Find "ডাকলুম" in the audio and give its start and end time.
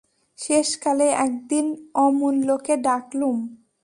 2.85-3.37